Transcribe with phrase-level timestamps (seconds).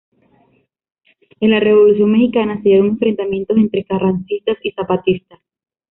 [1.41, 5.39] En la Revolución Mexicana se dieron enfrentamientos entre Carrancistas y Zapatistas.